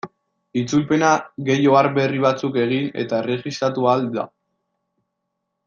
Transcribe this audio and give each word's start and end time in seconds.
Itzulpena 0.61 1.09
gehi 1.49 1.67
ohar 1.73 1.89
berri 1.99 2.23
batzuk 2.23 2.57
egin 2.63 2.89
eta 3.03 3.21
erregistratu 3.25 3.87
ahal 3.91 4.11
da. 4.19 4.27